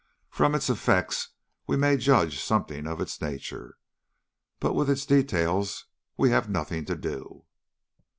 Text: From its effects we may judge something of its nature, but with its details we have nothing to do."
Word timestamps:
From 0.31 0.55
its 0.55 0.67
effects 0.67 1.29
we 1.67 1.77
may 1.77 1.95
judge 1.95 2.39
something 2.43 2.87
of 2.87 2.99
its 2.99 3.21
nature, 3.21 3.77
but 4.59 4.73
with 4.73 4.89
its 4.89 5.05
details 5.05 5.85
we 6.17 6.31
have 6.31 6.49
nothing 6.49 6.85
to 6.85 6.95
do." 6.95 7.45